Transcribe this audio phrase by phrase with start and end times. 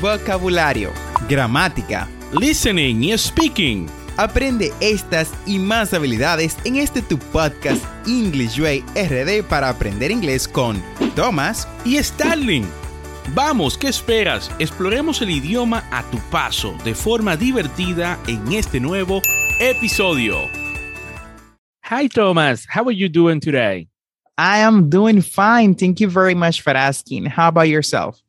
[0.00, 0.92] vocabulario,
[1.28, 2.08] gramática,
[2.38, 3.86] listening y speaking.
[4.16, 10.48] Aprende estas y más habilidades en este tu podcast English Way RD para aprender inglés
[10.48, 10.82] con
[11.14, 12.66] Thomas y Starling.
[13.34, 14.50] Vamos, ¿qué esperas?
[14.58, 19.20] Exploremos el idioma a tu paso de forma divertida en este nuevo
[19.60, 20.36] episodio.
[21.90, 23.88] Hi Thomas, how are you doing today?
[24.36, 25.74] I am doing fine.
[25.74, 27.26] Thank you very much for asking.
[27.26, 28.22] How about yourself?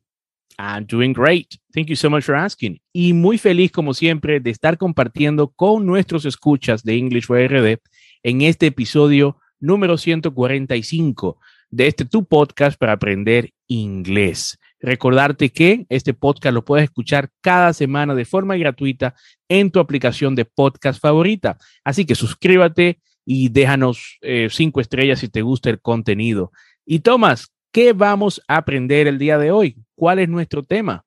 [0.60, 1.58] I'm doing great.
[1.72, 2.80] Thank you so much for asking.
[2.92, 7.78] Y muy feliz, como siempre, de estar compartiendo con nuestros escuchas de English RD
[8.22, 11.38] en este episodio número 145
[11.70, 14.58] de este tu podcast para aprender inglés.
[14.80, 19.14] Recordarte que este podcast lo puedes escuchar cada semana de forma gratuita
[19.48, 21.58] en tu aplicación de podcast favorita.
[21.84, 26.52] Así que suscríbete y déjanos eh, cinco estrellas si te gusta el contenido.
[26.84, 29.76] Y Tomás, ¿qué vamos a aprender el día de hoy?
[30.00, 31.04] ¿Cuál es nuestro tema?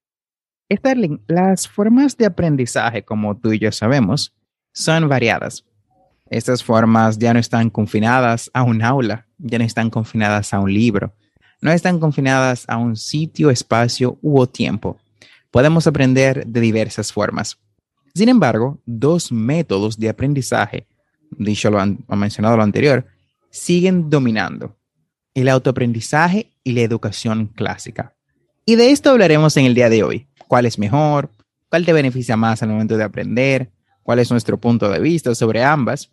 [0.71, 4.35] Starling, las formas de aprendizaje, como tú y yo sabemos,
[4.71, 5.65] son variadas.
[6.29, 10.71] Estas formas ya no están confinadas a un aula, ya no están confinadas a un
[10.71, 11.11] libro,
[11.59, 14.99] no están confinadas a un sitio, espacio u tiempo.
[15.49, 17.57] Podemos aprender de diversas formas.
[18.13, 20.85] Sin embargo, dos métodos de aprendizaje
[21.31, 23.07] dicho lo han, mencionado lo anterior,
[23.49, 24.77] siguen dominando
[25.33, 28.13] el autoaprendizaje y la educación clásica.
[28.65, 30.27] Y de esto hablaremos en el día de hoy.
[30.47, 31.29] ¿Cuál es mejor?
[31.69, 33.69] ¿Cuál te beneficia más al momento de aprender?
[34.03, 36.11] ¿Cuál es nuestro punto de vista sobre ambas?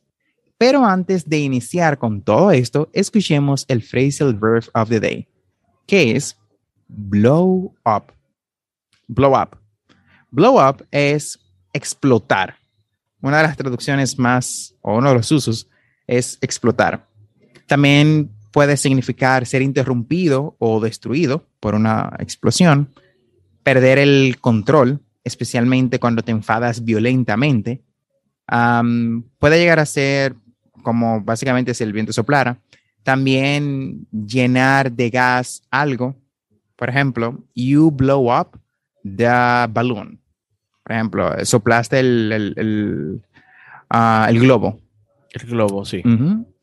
[0.58, 5.28] Pero antes de iniciar con todo esto, escuchemos el phrasal verb of the day,
[5.86, 6.36] que es
[6.88, 8.12] blow up.
[9.06, 9.56] Blow up.
[10.30, 11.38] Blow up es
[11.72, 12.56] explotar,
[13.22, 15.68] una de las traducciones más, o uno de los usos,
[16.06, 17.06] es explotar.
[17.66, 22.88] También puede significar ser interrumpido o destruido por una explosión,
[23.62, 27.82] perder el control, especialmente cuando te enfadas violentamente.
[29.38, 30.34] puede llegar a ser
[30.82, 32.58] como básicamente si el viento soplara.
[33.02, 36.16] También llenar de gas algo.
[36.76, 38.58] Por ejemplo, you blow up
[39.04, 39.26] the
[39.70, 40.20] balloon.
[40.82, 43.22] Por ejemplo, soplaste el, el,
[43.88, 44.80] ah, globo.
[45.32, 46.02] El globo, sí.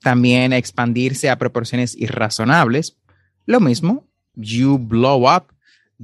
[0.02, 2.97] También expandirse a proporciones irrazonables.
[3.46, 5.47] Lo mismo, you blow up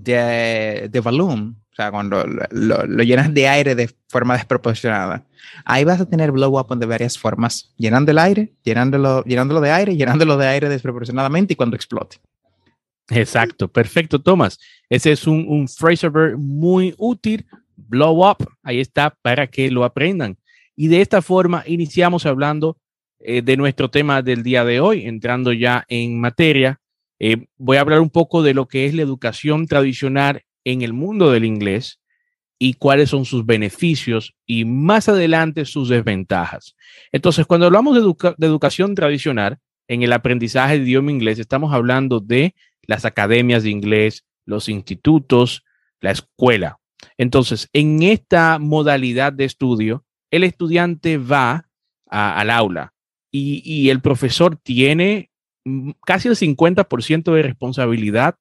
[0.02, 1.58] the, the balloon.
[1.72, 5.24] O sea, cuando lo, llenas de aire de forma desproporcionada.
[5.66, 7.74] Ahí vas a tener blow up de varias formas.
[7.78, 12.18] Llenando el aire, llenándolo, llenándolo de aire, llenándolo de aire desproporcionadamente y cuando explote.
[13.10, 14.60] Exacto, perfecto, Tomás.
[14.90, 15.68] Ese es un, un
[16.14, 17.46] verb muy útil
[17.76, 18.48] Blow Up.
[18.62, 20.38] Ahí está para que lo aprendan.
[20.76, 22.78] Y de esta forma iniciamos hablando
[23.26, 26.82] eh, de nuestro tema del día de hoy, entrando ya en materia.
[27.20, 30.92] Eh, voy a hablar un poco de lo que es la educación tradicional en el
[30.92, 32.02] mundo del inglés
[32.60, 36.76] y cuáles son sus beneficios y más adelante sus desventajas.
[37.14, 39.58] Entonces, cuando hablamos de, educación tradicional
[39.88, 45.64] en el aprendizaje de idioma inglés, estamos hablando de las academias de inglés, los institutos,
[46.02, 46.80] la escuela.
[47.18, 51.70] Entonces, en esta modalidad de estudio, el estudiante va
[52.10, 52.93] al aula
[53.36, 55.32] y, el profesor tiene
[56.06, 58.36] casi el 50% de responsabilidad,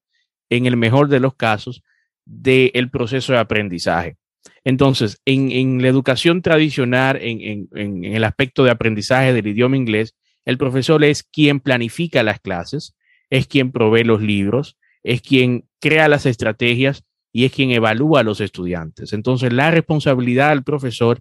[0.51, 1.83] en el mejor de los casos,
[2.27, 4.19] del proceso de aprendizaje.
[4.65, 10.15] Entonces, en, la educación tradicional, en, en, el aspecto de aprendizaje del idioma inglés,
[10.45, 12.95] el profesor es quien planifica las clases,
[13.31, 18.25] es quien provee los libros, es quien crea las estrategias y es quien evalúa a
[18.25, 19.15] los estudiantes.
[19.15, 21.21] Entonces, la responsabilidad del profesor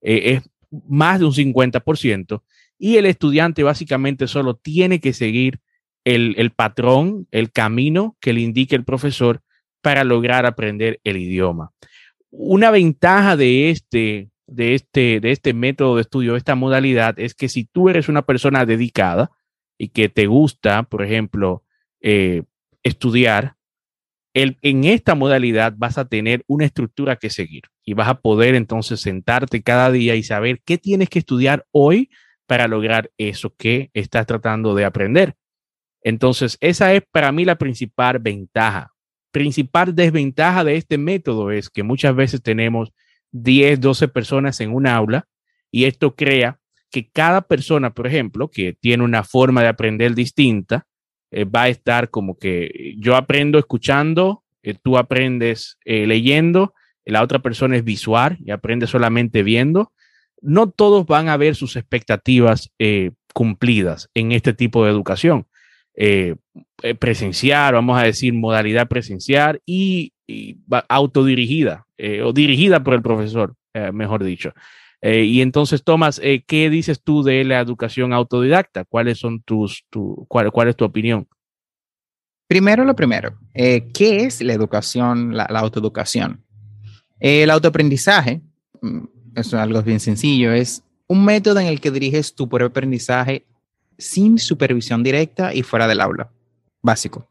[0.00, 0.50] eh, es
[0.88, 2.42] más de un 50%
[2.82, 5.60] y el estudiante básicamente solo tiene que seguir
[6.04, 9.40] el, el, patrón, el camino que le indique el profesor
[9.82, 11.70] para lograr aprender el idioma.
[12.30, 17.34] Una ventaja de este, de este, de este método de estudio, de esta modalidad, es
[17.34, 19.30] que si tú eres una persona dedicada
[19.78, 21.62] y que te gusta, por ejemplo,
[22.00, 22.42] eh,
[22.82, 23.54] estudiar,
[24.34, 29.00] en esta modalidad vas a tener una estructura que seguir y vas a poder entonces
[29.00, 32.10] sentarte cada día y saber qué tienes que estudiar hoy
[32.52, 35.36] para lograr eso que estás tratando de aprender.
[36.02, 38.92] Entonces, esa es para mí la principal ventaja.
[39.30, 42.92] Principal desventaja de este método es que muchas veces tenemos
[43.30, 45.26] 10, 12 personas en un aula
[45.70, 46.58] y esto crea
[46.90, 50.86] que cada persona, por ejemplo, que tiene una forma de aprender distinta,
[51.30, 56.74] eh, va a estar como que yo aprendo escuchando, eh, tú aprendes eh, leyendo,
[57.06, 59.90] la otra persona es visual y aprende solamente viendo.
[60.42, 62.70] No todos van a ver sus expectativas
[63.32, 65.46] cumplidas en este tipo de educación.
[66.98, 70.12] presencial, vamos a decir modalidad presencial y,
[70.88, 71.86] autodirigida
[72.24, 73.54] o dirigida por el profesor,
[73.92, 74.52] mejor dicho.
[75.02, 78.84] y entonces, Tomás, ¿qué dices tú de la educación autodidacta?
[78.84, 81.28] ¿Cuáles son tus, tu, cuál, es tu opinión?
[82.48, 86.44] Primero lo primero, ¿qué es la educación, la, la autoeducación?
[87.22, 88.42] el autoaprendizaje,
[88.80, 89.04] mm,
[89.34, 93.44] es algo bien sencillo, es un método en el que diriges tu propio aprendizaje
[93.98, 96.30] sin supervisión directa y fuera del aula.
[96.82, 97.28] Básico.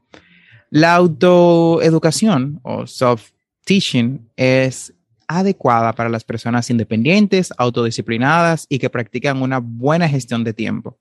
[0.70, 4.94] La autoeducación o self-teaching es
[5.28, 10.98] adecuada para las personas independientes, autodisciplinadas y que practican una buena gestión de tiempo.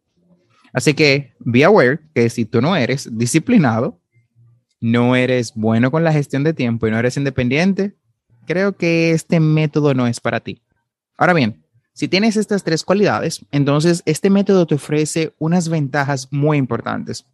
[0.72, 4.00] Así que be aware que si tú no eres disciplinado,
[4.80, 7.94] no eres bueno con la gestión de tiempo y no eres independiente,
[8.46, 10.62] creo que este método no es para ti.
[11.20, 11.62] Ahora bien,
[11.92, 17.26] si tienes estas tres cualidades, entonces este método te ofrece unas ventajas muy importantes.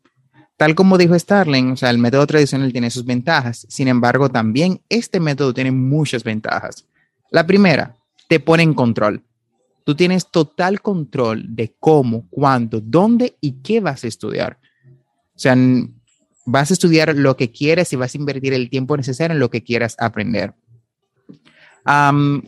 [0.56, 4.80] Tal como dijo Starling, o sea, el método tradicional tiene sus ventajas, sin embargo, también
[4.88, 6.84] este método tiene muchas ventajas.
[7.30, 7.94] La primera,
[8.28, 9.22] te pone en control.
[9.84, 14.58] Tú tienes total control de cómo, cuándo, dónde y qué vas a estudiar.
[15.36, 15.56] O sea,
[16.44, 19.48] vas a estudiar lo que quieres y vas a invertir el tiempo necesario en lo
[19.48, 20.54] que quieras aprender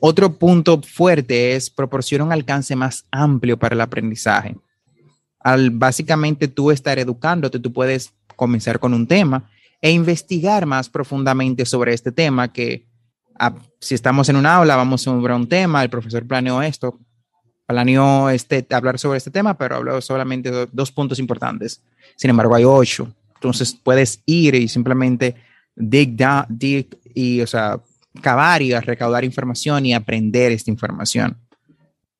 [0.01, 4.57] otro punto fuerte es proporciona un alcance más amplio para el aprendizaje.
[5.41, 9.49] Al básicamente tú estar educándote, tú puedes comenzar con un tema
[9.81, 12.87] e investigar más profundamente sobre este tema que
[13.39, 16.99] ah, si estamos en un aula, vamos sobre un tema, el profesor planeó esto,
[17.67, 21.83] planeó este, hablar sobre este tema, pero habló solamente de dos puntos importantes.
[22.17, 23.13] Sin embargo, hay ocho.
[23.35, 25.37] Entonces puedes ir y simplemente
[25.77, 27.81] dig down, dig y, o sea,
[28.21, 31.37] cavar y a recaudar información y aprender esta información.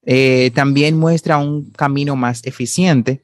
[0.05, 3.23] Eh, también muestra un camino más eficiente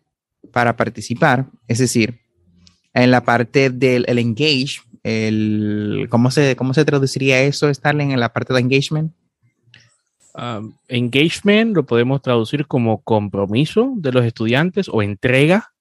[0.52, 2.20] para participar, es decir,
[2.92, 8.32] en la parte del engage, el, ¿cómo, se, ¿cómo se traduciría eso, Starling, en la
[8.32, 9.12] parte de engagement?
[10.34, 15.72] Um, engagement lo podemos traducir como compromiso de los estudiantes o entrega.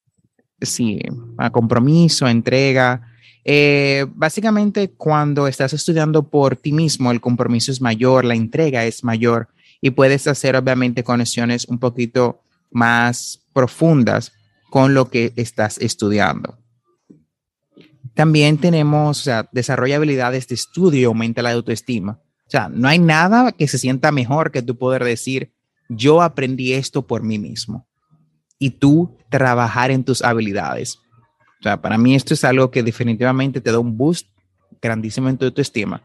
[0.62, 1.00] Sí,
[1.38, 3.13] a compromiso, entrega,
[3.46, 9.04] eh, básicamente, cuando estás estudiando por ti mismo, el compromiso es mayor, la entrega es
[9.04, 9.50] mayor
[9.82, 12.42] y puedes hacer, obviamente, conexiones un poquito
[12.72, 14.32] más profundas
[14.70, 16.58] con lo que estás estudiando.
[18.14, 22.20] También tenemos, o sea, desarrolla habilidades de estudio, aumenta la autoestima.
[22.48, 25.52] O sea, no hay nada que se sienta mejor que tú poder decir,
[25.90, 27.88] yo aprendí esto por mí mismo.
[28.58, 31.00] Y tú trabajar en tus habilidades.
[31.64, 34.28] Para mí esto es algo que definitivamente te da un boost
[34.82, 36.04] grandísimo en tu autoestima,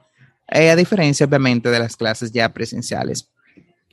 [0.49, 3.29] eh, a diferencia obviamente de las clases ya presenciales.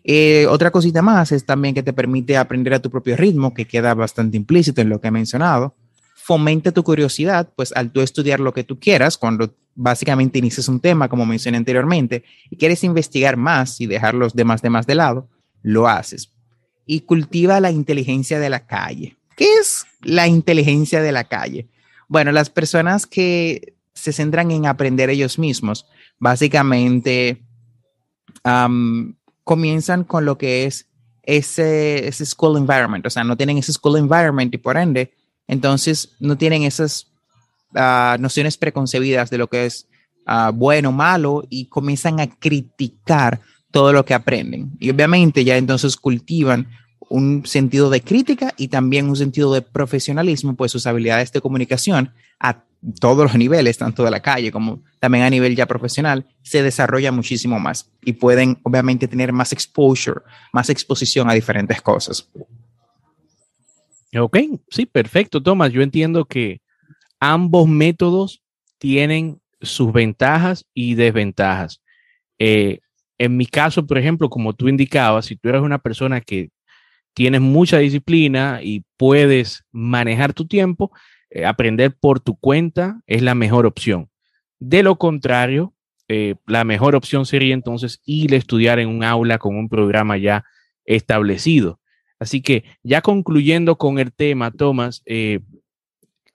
[0.04, 3.66] Eh, otra cosita más es también que te permite aprender a tu propio ritmo, que
[3.66, 5.76] queda bastante implícito en lo que he mencionado.
[6.16, 10.80] Fomenta tu curiosidad, pues al tú estudiar lo que tú quieras, cuando básicamente inicias un
[10.80, 15.30] tema, como mencioné anteriormente, y quieres investigar más y dejar los demás demás de lado,
[15.64, 16.32] lo haces.
[16.86, 19.18] Y cultiva la inteligencia de la calle.
[19.36, 21.68] ¿Qué es la inteligencia de la calle?
[22.08, 25.86] Bueno, las personas que se centran en aprender ellos mismos,
[26.20, 27.42] básicamente
[29.44, 30.88] comienzan con lo que es
[31.24, 35.14] ese, school environment, o sea, no tienen ese school environment y por ende,
[35.48, 37.08] entonces no tienen esas
[37.74, 39.88] ah, nociones preconcebidas de lo que es
[40.28, 44.72] uh, bueno o malo y comienzan a criticar todo lo que aprenden.
[44.80, 46.68] Y obviamente ya entonces cultivan
[47.10, 52.14] un sentido de crítica y también un sentido de profesionalismo, pues sus habilidades de comunicación
[52.40, 52.64] a
[53.00, 57.12] todos los niveles, tanto de la calle como también a nivel ya profesional, se desarrolla
[57.12, 60.22] muchísimo más y pueden obviamente tener más exposure,
[60.54, 62.30] más exposición a diferentes cosas.
[64.18, 64.38] Ok,
[64.70, 65.72] sí, perfecto, Tomás.
[65.72, 66.62] Yo entiendo que
[67.20, 68.42] ambos métodos
[68.78, 71.82] tienen sus ventajas y desventajas.
[72.40, 72.80] Eh,
[73.18, 76.50] en mi caso, por ejemplo, como tú indicabas, si tú eres una persona que
[77.16, 80.92] tienes mucha disciplina y puedes manejar tu tiempo,
[81.32, 84.10] eh, aprender por tu cuenta es la mejor opción.
[84.60, 85.74] De lo contrario,
[86.08, 90.18] eh, la mejor opción sería entonces ir a estudiar en un aula con un programa
[90.18, 90.44] ya
[90.84, 91.80] establecido.
[92.20, 95.40] Así que ya concluyendo con el tema, Tomás, eh,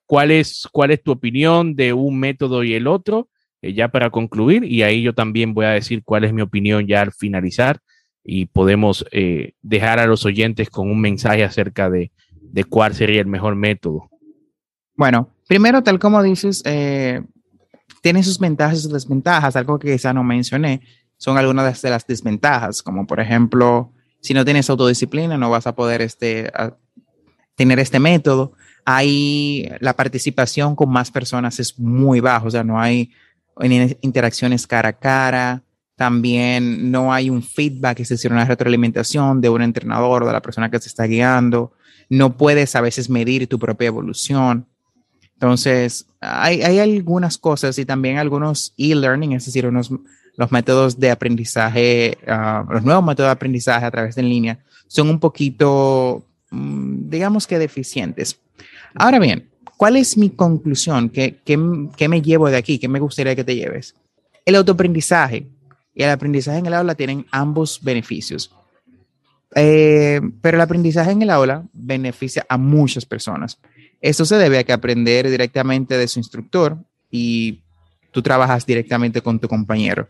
[0.07, 3.29] ¿cuál, es, ¿cuál es tu opinión de un método y el otro?
[3.63, 7.03] ya para concluir, y ahí yo también voy a decir cuál es mi opinión ya
[7.03, 7.79] al finalizar
[8.25, 12.11] y podemos eh, dejar a los oyentes con un mensaje acerca de,
[12.69, 14.11] cuál sería el mejor método.
[14.97, 17.23] Bueno, primero, tal como dices, eh,
[18.03, 19.57] tiene sus ventajas y sus desventajas.
[19.57, 20.83] Algo que quizá no mencioné
[21.17, 25.75] son algunas de las desventajas, como por ejemplo, si no tienes autodisciplina, no vas a
[25.75, 26.51] poder este,
[27.57, 28.53] tener este método.
[28.85, 33.11] Ahí la participación con más personas es muy baja, o sea, no hay
[34.01, 35.63] interacciones cara a cara,
[36.01, 40.71] también no hay un feedback, es decir, una retroalimentación de un entrenador, de la persona
[40.71, 41.73] que te está guiando,
[42.09, 44.65] no puedes a veces medir tu propia evolución.
[45.35, 49.93] Entonces, hay, hay algunas cosas y también algunos e-learning, es decir, unos,
[50.39, 54.59] los métodos de aprendizaje, ah, los nuevos métodos de aprendizaje a través de en línea,
[54.87, 58.41] son un poquito, mm, digamos que deficientes.
[58.95, 61.11] Ahora bien, ¿cuál es mi conclusión?
[61.11, 61.59] ¿Qué, qué,
[61.95, 62.79] qué me llevo de aquí?
[62.79, 63.95] ¿Qué me gustaría que te lleves?
[64.47, 65.47] El autoaprendizaje
[66.01, 68.51] y el aprendizaje en el aula tienen ambos beneficios.
[69.55, 73.59] Eh, pero el aprendizaje en el aula beneficia a muchas personas.
[74.01, 76.79] Esto se debe a que aprender directamente de su instructor
[77.11, 77.61] y
[78.13, 80.09] tú trabajas directamente con tu compañero.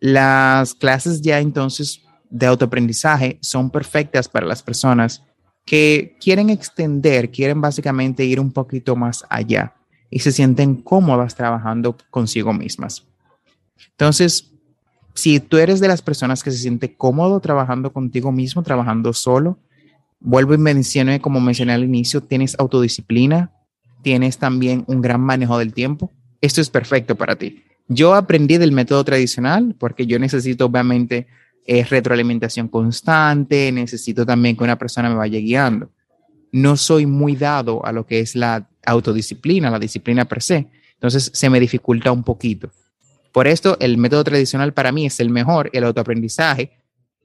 [0.00, 5.22] Las clases ya entonces de autoaprendizaje son perfectas para las personas
[5.64, 9.76] que quieren extender, quieren básicamente ir un poquito más allá
[10.10, 13.06] y se sienten cómodas trabajando consigo mismas.
[13.92, 14.50] Entonces,
[15.14, 19.58] si tú eres de las personas que se siente cómodo trabajando contigo mismo, trabajando solo,
[20.20, 23.52] vuelvo y mencioné, como mencioné al inicio, tienes autodisciplina,
[24.02, 27.62] tienes también un gran manejo del tiempo, esto es perfecto para ti.
[27.86, 31.26] Yo aprendí del método tradicional porque yo necesito obviamente
[31.66, 35.90] eh, retroalimentación constante, necesito también que una persona me vaya guiando.
[36.50, 41.30] No soy muy dado a lo que es la autodisciplina, la disciplina per se, entonces
[41.32, 42.70] se me dificulta un poquito.
[43.34, 46.70] Por esto, el método tradicional para mí es el mejor, el autoaprendizaje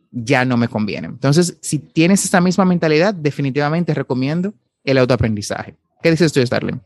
[0.10, 1.06] ya no me conviene.
[1.08, 4.52] Entonces, si tienes esta misma mentalidad, definitivamente recomiendo
[4.84, 5.76] el autoaprendizaje.
[6.02, 6.82] ¿Qué dices tú, Starling?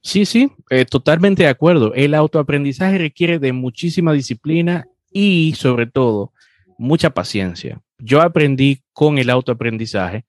[0.00, 1.92] Sí, sí, eh, totalmente de acuerdo.
[1.94, 6.32] El autoaprendizaje requiere de muchísima disciplina y, sobre todo,
[6.78, 7.80] mucha paciencia.
[7.98, 10.24] Yo aprendí con el autoaprendizaje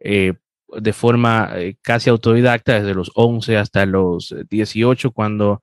[0.00, 0.34] eh,
[0.68, 5.62] de forma eh, casi autodidacta desde los 11 hasta los 18, cuando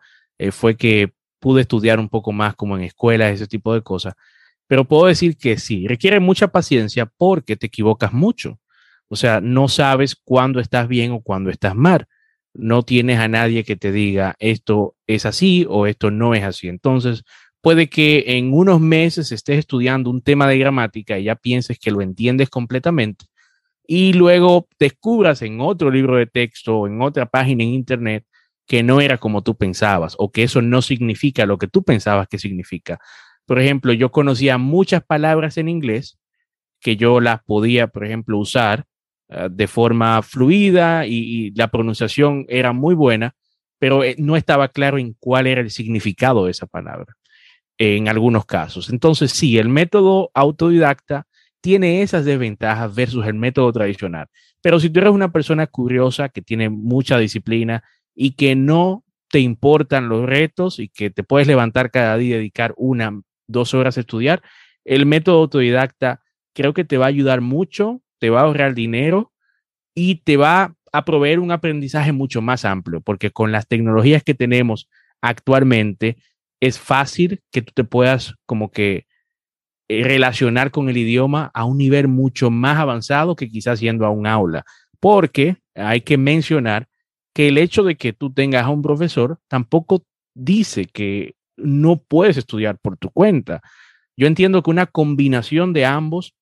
[0.51, 4.13] fue que pude estudiar un poco más como en escuelas, ese tipo de cosas.
[4.67, 8.59] Pero puedo decir que sí, requiere mucha paciencia porque te equivocas mucho.
[9.09, 12.07] O sea, no sabes cuándo estás bien o cuándo estás mal.
[12.53, 16.69] No tienes a nadie que te diga esto es así o esto no es así.
[16.69, 17.23] Entonces,
[17.61, 21.91] puede que en unos meses estés estudiando un tema de gramática y ya pienses que
[21.91, 23.25] lo entiendes completamente
[23.93, 28.25] y luego descubras en otro libro de texto o en otra página en internet
[28.67, 32.27] que no era como tú pensabas o que eso no significa lo que tú pensabas
[32.27, 32.99] que significa.
[33.45, 36.19] Por ejemplo, yo conocía muchas palabras en inglés
[36.79, 38.85] que yo las podía, por ejemplo, usar
[39.29, 43.35] uh, de forma fluida y, y, la pronunciación era muy buena,
[43.77, 47.15] pero eh, no estaba claro en cuál era el significado de esa palabra
[47.77, 48.89] en algunos casos.
[48.89, 51.25] Entonces, sí, el método autodidacta
[51.61, 54.27] tiene esas desventajas versus el método tradicional.
[54.61, 57.83] Pero si tú eres una persona curiosa que tiene mucha disciplina
[58.15, 62.39] y que no te importan los retos y que te puedes levantar cada día y
[62.39, 64.41] dedicar una, dos horas a estudiar,
[64.83, 66.21] el método autodidacta
[66.53, 69.31] creo que te va a ayudar mucho, te va a ahorrar dinero
[69.95, 74.33] y te va a proveer un aprendizaje mucho más amplio, porque con las tecnologías que
[74.33, 74.89] tenemos
[75.21, 76.17] actualmente
[76.59, 79.05] es fácil que tú te puedas como que
[79.87, 84.09] eh, relacionar con el idioma a un nivel mucho más avanzado que quizás yendo a
[84.09, 84.65] un aula,
[84.99, 86.87] porque hay que mencionar
[87.33, 92.37] que el hecho de que tú tengas a un profesor tampoco dice que no puedes
[92.37, 93.61] estudiar por tu cuenta.
[94.17, 96.33] Yo entiendo que una combinación de ambos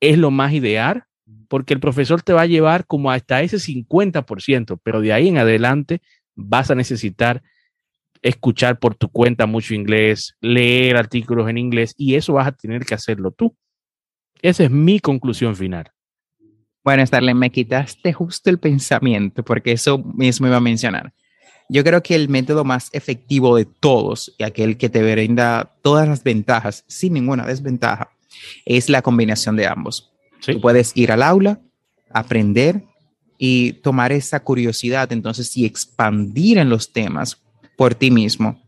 [0.00, 1.04] es lo más ideal,
[1.48, 5.38] porque el profesor te va a llevar como hasta ese 50%, pero de ahí en
[5.38, 6.00] adelante
[6.34, 7.42] vas a necesitar
[8.22, 12.84] escuchar por tu cuenta mucho inglés, leer artículos en inglés, y eso vas a tener
[12.84, 13.56] que hacerlo tú.
[14.40, 15.90] Esa es mi conclusión final.
[16.84, 21.12] Bueno, Starlen, me quitaste justo el pensamiento porque eso mismo iba a mencionar.
[21.68, 26.08] Yo creo que el método más efectivo de todos y aquel que te brinda todas
[26.08, 28.10] las ventajas sin ninguna desventaja
[28.66, 30.12] es la combinación de ambos.
[30.40, 30.54] Sí.
[30.54, 31.60] Tú puedes ir al aula,
[32.10, 32.82] aprender
[33.38, 37.40] y tomar esa curiosidad entonces y expandir en los temas
[37.76, 38.60] por ti mismo.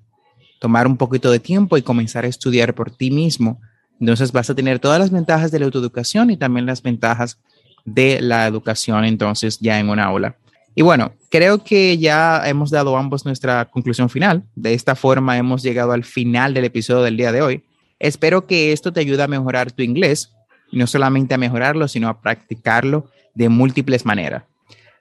[0.61, 3.61] Tomar un poquito de tiempo y comenzar a estudiar por ti mismo.
[4.01, 7.39] Entonces vas a tener todas las ventajas de la autoeducación y también las ventajas
[7.85, 10.37] de la educación entonces ya en un aula.
[10.75, 14.43] Y bueno, creo que ya hemos dado ambos nuestra conclusión final.
[14.57, 17.63] De esta forma hemos llegado al final del episodio del día de hoy.
[18.01, 20.33] Espero que esto te ayude a mejorar tu inglés,
[20.73, 24.43] no solamente a mejorarlo, sino a practicarlo de múltiples maneras.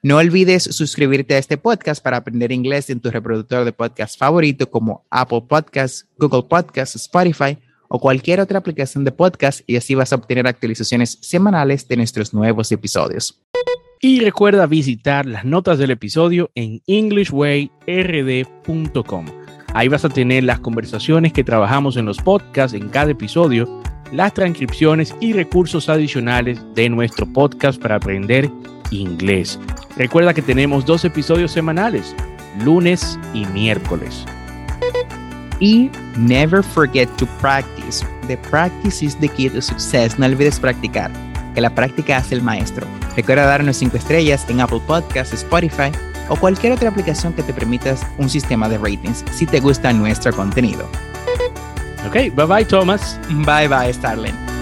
[0.02, 4.70] No olvides suscribirte a este podcast para aprender inglés en tu reproductor de podcast favorito
[4.70, 10.12] como Apple Podcasts, Google Podcasts, Spotify o cualquier otra aplicación de podcast y así vas
[10.12, 13.40] a obtener actualizaciones semanales de nuestros nuevos episodios.
[14.00, 19.26] Y recuerda visitar las notas del episodio en englishwayrd.com.
[19.72, 23.80] Ahí vas a tener las conversaciones que trabajamos en los podcasts en cada episodio,
[24.12, 28.50] las transcripciones y recursos adicionales de nuestro podcast para aprender
[28.90, 29.58] inglés.
[29.96, 32.14] Recuerda que tenemos dos episodios semanales,
[32.62, 34.26] lunes y miércoles.
[35.64, 38.04] Y never forget to practice.
[38.28, 40.18] The practice is the key to success.
[40.18, 41.10] No olvides practicar,
[41.54, 42.86] que la práctica hace el maestro.
[43.16, 45.90] Recuerda darnos 5 estrellas en Apple Podcasts, Spotify
[46.28, 50.34] o cualquier otra aplicación que te permita un sistema de ratings si te gusta nuestro
[50.34, 50.86] contenido.
[52.06, 53.18] Ok, bye bye Thomas.
[53.30, 54.53] Bye bye Starling.